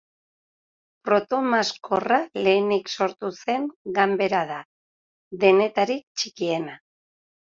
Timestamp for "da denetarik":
4.53-6.03